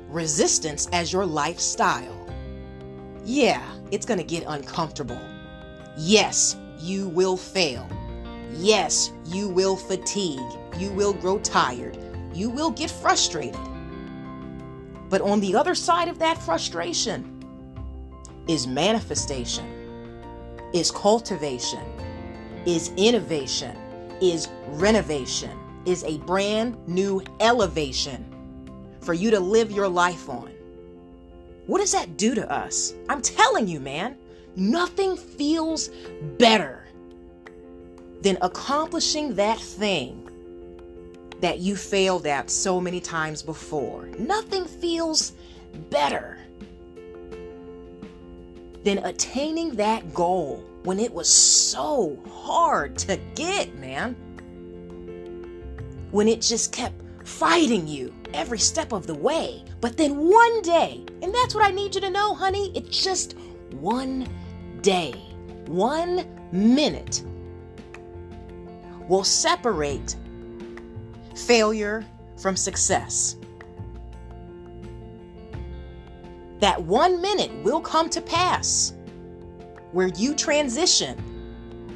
resistance 0.09 0.89
as 0.93 1.13
your 1.13 1.27
lifestyle. 1.27 2.22
Yeah, 3.25 3.63
it's 3.91 4.07
going 4.07 4.19
to 4.19 4.25
get 4.25 4.45
uncomfortable. 4.47 5.21
Yes, 5.97 6.57
you 6.79 7.09
will 7.09 7.37
fail. 7.37 7.89
Yes, 8.53 9.13
you 9.27 9.49
will 9.49 9.77
fatigue. 9.77 10.41
You 10.79 10.91
will 10.93 11.13
grow 11.13 11.39
tired. 11.39 11.99
You 12.35 12.51
will 12.51 12.71
get 12.71 12.91
frustrated. 12.91 13.61
But 15.09 15.21
on 15.21 15.41
the 15.41 15.55
other 15.55 15.75
side 15.75 16.09
of 16.09 16.19
that 16.19 16.39
frustration 16.39 17.45
is 18.49 18.67
manifestation, 18.67 19.67
is 20.73 20.91
cultivation, 20.91 21.85
is 22.67 22.91
innovation, 22.97 23.77
is 24.21 24.49
renovation, 24.69 25.59
is 25.85 26.05
a 26.05 26.19
brand 26.19 26.77
new 26.89 27.23
elevation 27.41 28.25
for 29.01 29.15
you 29.15 29.31
to 29.31 29.41
live 29.41 29.71
your 29.71 29.89
life 29.89 30.29
on. 30.29 30.52
What 31.67 31.79
does 31.79 31.93
that 31.93 32.17
do 32.17 32.35
to 32.35 32.51
us? 32.51 32.95
I'm 33.09 33.23
telling 33.23 33.69
you, 33.69 33.79
man, 33.79 34.17
nothing 34.57 35.17
feels 35.17 35.91
better 36.39 36.87
than 38.23 38.37
accomplishing 38.41 39.35
that 39.37 39.61
thing 39.61 40.29
that 41.41 41.59
you 41.59 41.77
failed 41.77 42.27
at 42.27 42.51
so 42.51 42.81
many 42.81 43.01
times 43.01 43.43
before. 43.43 44.07
Nothing 44.19 44.65
feels 44.65 45.33
better 45.91 46.39
than 48.85 48.99
attaining 48.99 49.77
that 49.77 50.13
goal 50.15 50.65
when 50.85 50.99
it 50.99 51.13
was 51.13 51.29
so 51.29 52.19
hard 52.29 52.99
to 52.99 53.17
get, 53.35 53.77
man. 53.79 54.15
When 56.11 56.29
it 56.29 56.41
just 56.41 56.73
kept 56.73 56.95
fighting 57.27 57.87
you 57.87 58.13
every 58.35 58.59
step 58.59 58.93
of 58.93 59.07
the 59.07 59.15
way. 59.15 59.65
But 59.81 59.97
then 59.97 60.17
one 60.17 60.63
day, 60.63 61.05
and 61.23 61.35
that's 61.35 61.55
what 61.55 61.65
I 61.65 61.71
need 61.71 61.95
you 61.95 62.01
to 62.01 62.11
know, 62.11 62.35
honey, 62.35 62.73
it's 62.75 63.03
just 63.03 63.37
one 63.73 64.29
day, 64.81 65.13
one 65.67 66.27
minute 66.53 67.23
will 69.09 69.25
separate 69.25 70.17
failure 71.35 72.05
from 72.37 72.57
success. 72.57 73.37
That 76.61 76.81
one 76.81 77.21
minute 77.21 77.53
will 77.65 77.81
come 77.81 78.09
to 78.11 78.21
pass 78.21 78.93
where 79.91 80.09
you 80.09 80.35
transition 80.35 81.19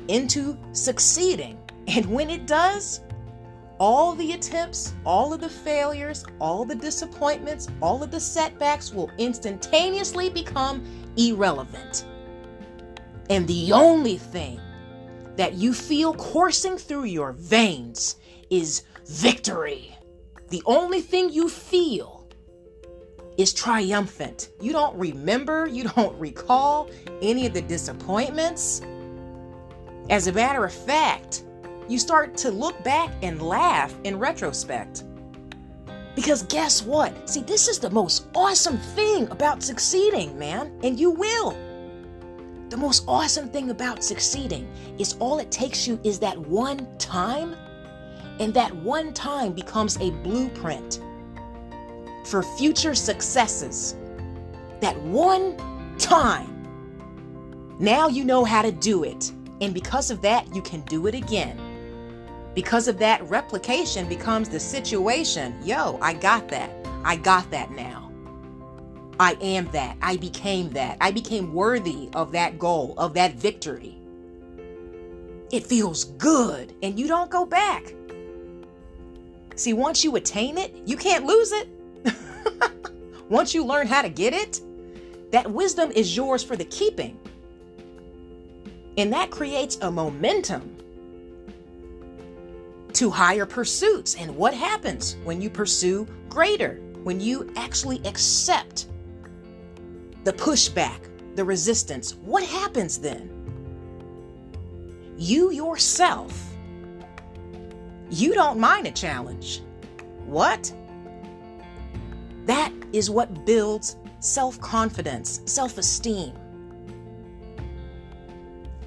into 0.08 0.56
succeeding. 0.72 1.58
And 1.88 2.06
when 2.06 2.30
it 2.30 2.46
does, 2.46 3.00
all 3.78 4.14
the 4.14 4.32
attempts, 4.32 4.94
all 5.04 5.32
of 5.32 5.40
the 5.40 5.48
failures, 5.48 6.24
all 6.40 6.64
the 6.64 6.74
disappointments, 6.74 7.68
all 7.82 8.02
of 8.02 8.10
the 8.10 8.20
setbacks 8.20 8.92
will 8.92 9.10
instantaneously 9.18 10.30
become 10.30 10.82
irrelevant. 11.16 12.04
And 13.28 13.46
the 13.46 13.72
only 13.72 14.16
thing 14.16 14.60
that 15.36 15.54
you 15.54 15.74
feel 15.74 16.14
coursing 16.14 16.78
through 16.78 17.04
your 17.04 17.32
veins 17.32 18.16
is 18.50 18.82
victory. 19.06 19.94
The 20.48 20.62
only 20.64 21.00
thing 21.00 21.30
you 21.30 21.48
feel 21.48 22.28
is 23.36 23.52
triumphant. 23.52 24.50
You 24.60 24.72
don't 24.72 24.96
remember, 24.96 25.66
you 25.66 25.84
don't 25.84 26.18
recall 26.18 26.88
any 27.20 27.46
of 27.46 27.52
the 27.52 27.62
disappointments. 27.62 28.80
As 30.08 30.28
a 30.28 30.32
matter 30.32 30.64
of 30.64 30.72
fact, 30.72 31.42
you 31.88 31.98
start 31.98 32.36
to 32.38 32.50
look 32.50 32.82
back 32.82 33.12
and 33.22 33.40
laugh 33.40 33.94
in 34.04 34.18
retrospect. 34.18 35.04
Because 36.14 36.42
guess 36.44 36.82
what? 36.82 37.28
See, 37.28 37.42
this 37.42 37.68
is 37.68 37.78
the 37.78 37.90
most 37.90 38.26
awesome 38.34 38.78
thing 38.78 39.28
about 39.30 39.62
succeeding, 39.62 40.38
man, 40.38 40.72
and 40.82 40.98
you 40.98 41.10
will. 41.10 41.50
The 42.70 42.76
most 42.76 43.04
awesome 43.06 43.48
thing 43.48 43.70
about 43.70 44.02
succeeding 44.02 44.68
is 44.98 45.14
all 45.20 45.38
it 45.38 45.50
takes 45.50 45.86
you 45.86 46.00
is 46.02 46.18
that 46.20 46.36
one 46.36 46.88
time 46.98 47.54
and 48.40 48.52
that 48.54 48.74
one 48.76 49.12
time 49.12 49.52
becomes 49.52 49.96
a 49.98 50.10
blueprint 50.10 51.00
for 52.24 52.42
future 52.42 52.94
successes. 52.94 53.94
That 54.80 55.00
one 55.02 55.56
time. 55.98 56.52
Now 57.78 58.08
you 58.08 58.24
know 58.24 58.44
how 58.44 58.62
to 58.62 58.72
do 58.72 59.04
it. 59.04 59.32
And 59.60 59.72
because 59.72 60.10
of 60.10 60.20
that, 60.22 60.54
you 60.54 60.62
can 60.62 60.80
do 60.82 61.06
it 61.06 61.14
again. 61.14 61.58
Because 62.56 62.88
of 62.88 62.98
that, 63.00 63.22
replication 63.28 64.08
becomes 64.08 64.48
the 64.48 64.58
situation. 64.58 65.54
Yo, 65.62 65.98
I 66.00 66.14
got 66.14 66.48
that. 66.48 66.70
I 67.04 67.16
got 67.16 67.50
that 67.50 67.70
now. 67.70 68.10
I 69.20 69.36
am 69.42 69.70
that. 69.72 69.98
I 70.00 70.16
became 70.16 70.70
that. 70.70 70.96
I 71.02 71.10
became 71.10 71.52
worthy 71.52 72.08
of 72.14 72.32
that 72.32 72.58
goal, 72.58 72.94
of 72.96 73.12
that 73.12 73.34
victory. 73.34 73.98
It 75.52 75.66
feels 75.66 76.04
good, 76.04 76.74
and 76.82 76.98
you 76.98 77.06
don't 77.06 77.30
go 77.30 77.44
back. 77.44 77.92
See, 79.54 79.74
once 79.74 80.02
you 80.02 80.16
attain 80.16 80.56
it, 80.56 80.74
you 80.86 80.96
can't 80.96 81.26
lose 81.26 81.52
it. 81.52 81.68
once 83.28 83.52
you 83.52 83.66
learn 83.66 83.86
how 83.86 84.00
to 84.00 84.08
get 84.08 84.32
it, 84.32 84.62
that 85.30 85.50
wisdom 85.50 85.90
is 85.90 86.16
yours 86.16 86.42
for 86.42 86.56
the 86.56 86.64
keeping. 86.64 87.20
And 88.96 89.12
that 89.12 89.30
creates 89.30 89.76
a 89.82 89.90
momentum 89.90 90.75
to 92.96 93.10
higher 93.10 93.46
pursuits. 93.46 94.14
And 94.16 94.36
what 94.36 94.54
happens 94.54 95.16
when 95.24 95.40
you 95.40 95.48
pursue 95.48 96.06
greater? 96.28 96.80
When 97.04 97.20
you 97.20 97.52
actually 97.56 98.00
accept 98.04 98.86
the 100.24 100.32
pushback, 100.32 101.08
the 101.36 101.44
resistance, 101.44 102.14
what 102.14 102.42
happens 102.44 102.98
then? 102.98 103.30
You 105.16 105.50
yourself 105.50 106.56
you 108.10 108.34
don't 108.34 108.58
mind 108.58 108.86
a 108.86 108.92
challenge. 108.92 109.62
What? 110.26 110.72
That 112.44 112.72
is 112.92 113.10
what 113.10 113.44
builds 113.44 113.96
self 114.20 114.60
confidence, 114.60 115.40
self 115.46 115.76
esteem. 115.78 116.32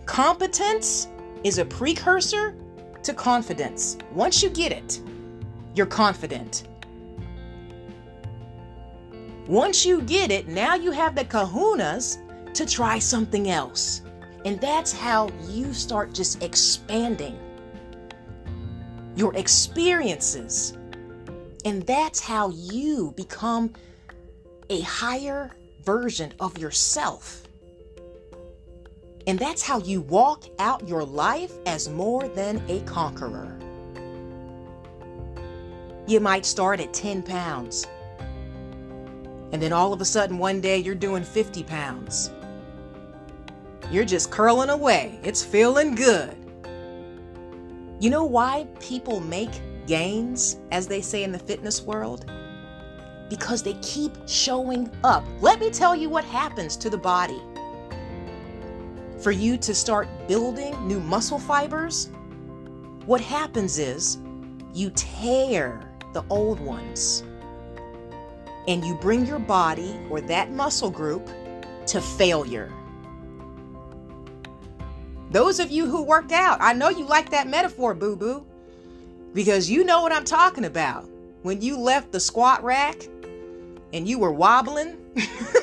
Competence 0.05 1.07
is 1.43 1.57
a 1.57 1.65
precursor 1.65 2.55
to 3.03 3.13
confidence. 3.13 3.97
Once 4.11 4.43
you 4.43 4.49
get 4.49 4.71
it, 4.71 5.01
you're 5.75 5.85
confident. 5.85 6.67
Once 9.47 9.85
you 9.85 10.01
get 10.01 10.31
it, 10.31 10.47
now 10.47 10.75
you 10.75 10.91
have 10.91 11.15
the 11.15 11.25
kahunas 11.25 12.19
to 12.53 12.65
try 12.65 12.99
something 12.99 13.49
else. 13.49 14.01
And 14.45 14.59
that's 14.61 14.91
how 14.91 15.29
you 15.47 15.73
start 15.73 16.13
just 16.13 16.43
expanding 16.43 17.37
your 19.15 19.35
experiences. 19.35 20.77
And 21.65 21.85
that's 21.85 22.19
how 22.19 22.51
you 22.51 23.13
become 23.17 23.73
a 24.69 24.81
higher 24.81 25.51
version 25.83 26.33
of 26.39 26.57
yourself. 26.57 27.43
And 29.29 29.37
that's 29.37 29.61
how 29.61 29.77
you 29.81 30.01
walk 30.01 30.45
out 30.57 30.87
your 30.87 31.03
life 31.03 31.53
as 31.67 31.87
more 31.87 32.27
than 32.29 32.63
a 32.67 32.79
conqueror. 32.81 33.55
You 36.07 36.19
might 36.19 36.47
start 36.47 36.79
at 36.79 36.95
10 36.95 37.21
pounds. 37.21 37.85
And 39.51 39.61
then 39.61 39.71
all 39.71 39.93
of 39.93 40.01
a 40.01 40.05
sudden, 40.05 40.39
one 40.39 40.61
day, 40.61 40.79
you're 40.79 40.95
doing 40.95 41.23
50 41.23 41.63
pounds. 41.65 42.31
You're 43.91 44.03
just 44.03 44.31
curling 44.31 44.71
away. 44.71 45.19
It's 45.21 45.45
feeling 45.45 45.93
good. 45.93 46.35
You 47.99 48.09
know 48.09 48.23
why 48.23 48.65
people 48.79 49.19
make 49.19 49.61
gains, 49.85 50.57
as 50.71 50.87
they 50.87 51.01
say 51.01 51.23
in 51.23 51.31
the 51.31 51.37
fitness 51.37 51.83
world? 51.83 52.25
Because 53.29 53.61
they 53.61 53.73
keep 53.83 54.13
showing 54.25 54.89
up. 55.03 55.23
Let 55.39 55.59
me 55.59 55.69
tell 55.69 55.95
you 55.95 56.09
what 56.09 56.25
happens 56.25 56.75
to 56.77 56.89
the 56.89 56.97
body. 56.97 57.39
For 59.21 59.31
you 59.31 59.57
to 59.57 59.75
start 59.75 60.07
building 60.29 60.87
new 60.87 61.01
muscle 61.01 61.39
fibers, 61.39 62.09
what 63.05 63.19
happens 63.19 63.77
is 63.77 64.17
you 64.73 64.91
tear 64.91 65.91
the 66.13 66.23
old 66.29 66.61
ones 66.61 67.23
and 68.69 68.85
you 68.85 68.95
bring 68.95 69.25
your 69.25 69.39
body 69.39 69.99
or 70.09 70.21
that 70.21 70.53
muscle 70.53 70.89
group 70.89 71.29
to 71.87 71.99
failure. 71.99 72.71
Those 75.31 75.59
of 75.59 75.69
you 75.69 75.85
who 75.85 76.01
worked 76.01 76.31
out, 76.31 76.57
I 76.61 76.71
know 76.71 76.87
you 76.87 77.05
like 77.05 77.29
that 77.31 77.45
metaphor, 77.45 77.93
boo 77.93 78.15
boo, 78.15 78.45
because 79.33 79.69
you 79.69 79.83
know 79.83 80.01
what 80.01 80.13
I'm 80.13 80.23
talking 80.23 80.63
about. 80.63 81.09
When 81.41 81.61
you 81.61 81.77
left 81.77 82.13
the 82.13 82.21
squat 82.21 82.63
rack 82.63 83.03
and 83.91 84.07
you 84.07 84.17
were 84.17 84.31
wobbling, 84.31 84.97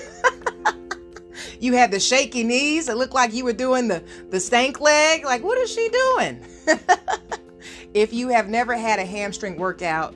you 1.60 1.74
had 1.74 1.90
the 1.90 2.00
shaky 2.00 2.42
knees. 2.42 2.88
It 2.88 2.96
looked 2.96 3.14
like 3.14 3.32
you 3.32 3.44
were 3.44 3.52
doing 3.52 3.88
the, 3.88 4.02
the 4.30 4.40
stank 4.40 4.80
leg. 4.80 5.24
Like, 5.24 5.42
what 5.42 5.58
is 5.58 5.72
she 5.72 5.88
doing? 5.88 6.44
if 7.94 8.12
you 8.12 8.28
have 8.28 8.48
never 8.48 8.76
had 8.76 8.98
a 8.98 9.04
hamstring 9.04 9.56
workout 9.56 10.14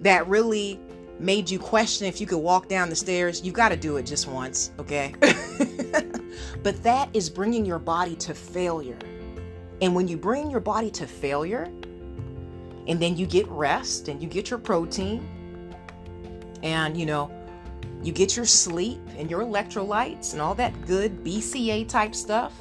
that 0.00 0.26
really 0.28 0.80
made 1.18 1.48
you 1.48 1.58
question 1.58 2.06
if 2.06 2.20
you 2.20 2.26
could 2.26 2.38
walk 2.38 2.68
down 2.68 2.90
the 2.90 2.96
stairs, 2.96 3.42
you've 3.42 3.54
got 3.54 3.70
to 3.70 3.76
do 3.76 3.96
it 3.96 4.04
just 4.04 4.28
once, 4.28 4.70
okay? 4.78 5.14
but 6.62 6.82
that 6.82 7.08
is 7.14 7.30
bringing 7.30 7.64
your 7.64 7.78
body 7.78 8.14
to 8.16 8.34
failure. 8.34 8.98
And 9.80 9.94
when 9.94 10.08
you 10.08 10.16
bring 10.16 10.50
your 10.50 10.60
body 10.60 10.90
to 10.92 11.06
failure, 11.06 11.70
and 12.86 13.00
then 13.00 13.16
you 13.16 13.26
get 13.26 13.46
rest 13.48 14.08
and 14.08 14.22
you 14.22 14.28
get 14.28 14.50
your 14.50 14.58
protein, 14.58 15.26
and 16.62 16.96
you 16.96 17.06
know, 17.06 17.30
you 18.02 18.12
get 18.12 18.36
your 18.36 18.46
sleep 18.46 19.00
and 19.18 19.30
your 19.30 19.42
electrolytes 19.42 20.32
and 20.32 20.40
all 20.40 20.54
that 20.54 20.86
good 20.86 21.24
BCA 21.24 21.88
type 21.88 22.14
stuff, 22.14 22.52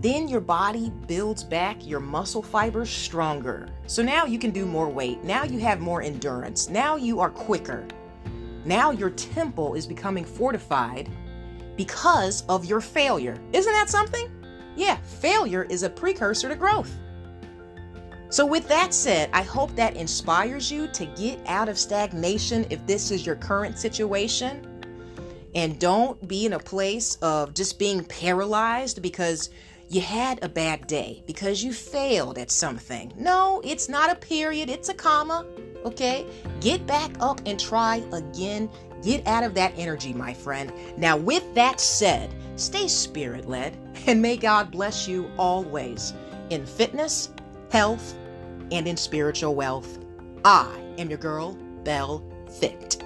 then 0.00 0.28
your 0.28 0.40
body 0.40 0.92
builds 1.08 1.42
back 1.42 1.84
your 1.84 1.98
muscle 1.98 2.42
fibers 2.42 2.88
stronger. 2.88 3.68
So 3.86 4.02
now 4.02 4.26
you 4.26 4.38
can 4.38 4.52
do 4.52 4.64
more 4.64 4.88
weight. 4.88 5.24
Now 5.24 5.42
you 5.42 5.58
have 5.60 5.80
more 5.80 6.02
endurance. 6.02 6.68
Now 6.68 6.96
you 6.96 7.18
are 7.20 7.30
quicker. 7.30 7.86
Now 8.64 8.92
your 8.92 9.10
temple 9.10 9.74
is 9.74 9.86
becoming 9.86 10.24
fortified 10.24 11.10
because 11.76 12.44
of 12.48 12.64
your 12.64 12.80
failure. 12.80 13.38
Isn't 13.52 13.72
that 13.72 13.90
something? 13.90 14.30
Yeah, 14.76 14.96
failure 14.96 15.64
is 15.64 15.82
a 15.82 15.90
precursor 15.90 16.48
to 16.48 16.54
growth. 16.54 16.94
So, 18.30 18.44
with 18.44 18.68
that 18.68 18.92
said, 18.92 19.30
I 19.32 19.42
hope 19.42 19.74
that 19.76 19.96
inspires 19.96 20.70
you 20.70 20.86
to 20.88 21.06
get 21.06 21.40
out 21.46 21.68
of 21.68 21.78
stagnation 21.78 22.66
if 22.68 22.86
this 22.86 23.10
is 23.10 23.24
your 23.24 23.36
current 23.36 23.78
situation. 23.78 24.66
And 25.54 25.78
don't 25.78 26.28
be 26.28 26.44
in 26.44 26.52
a 26.52 26.58
place 26.58 27.16
of 27.16 27.54
just 27.54 27.78
being 27.78 28.04
paralyzed 28.04 29.00
because 29.00 29.48
you 29.88 30.02
had 30.02 30.44
a 30.44 30.48
bad 30.48 30.86
day 30.86 31.22
because 31.26 31.64
you 31.64 31.72
failed 31.72 32.36
at 32.36 32.50
something. 32.50 33.12
No, 33.16 33.62
it's 33.64 33.88
not 33.88 34.12
a 34.12 34.14
period, 34.14 34.68
it's 34.68 34.90
a 34.90 34.94
comma. 34.94 35.46
Okay? 35.86 36.26
Get 36.60 36.86
back 36.86 37.10
up 37.20 37.40
and 37.46 37.58
try 37.58 38.02
again. 38.12 38.68
Get 39.02 39.26
out 39.26 39.44
of 39.44 39.54
that 39.54 39.72
energy, 39.76 40.12
my 40.12 40.34
friend. 40.34 40.72
Now, 40.98 41.16
with 41.16 41.54
that 41.54 41.80
said, 41.80 42.34
stay 42.56 42.88
spirit 42.88 43.48
led 43.48 43.74
and 44.06 44.20
may 44.20 44.36
God 44.36 44.70
bless 44.70 45.08
you 45.08 45.30
always 45.38 46.12
in 46.50 46.66
fitness, 46.66 47.30
health, 47.70 48.14
and 48.70 48.86
in 48.86 48.96
spiritual 48.96 49.54
wealth. 49.54 49.98
I 50.44 50.70
am 50.98 51.08
your 51.08 51.18
girl, 51.18 51.56
Bell 51.84 52.24
Fit. 52.60 52.97